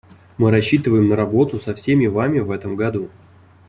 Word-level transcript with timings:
Мы 0.39 0.49
рассчитываем 0.49 1.09
на 1.09 1.15
работу 1.15 1.59
со 1.59 1.75
всеми 1.75 2.07
вами 2.07 2.39
в 2.39 2.49
этом 2.49 2.75
году. 2.75 3.11